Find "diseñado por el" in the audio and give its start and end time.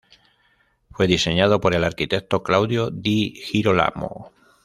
1.05-1.83